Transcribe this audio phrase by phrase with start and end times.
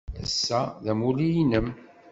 [0.23, 1.67] Ass-a, d amulli-nnem?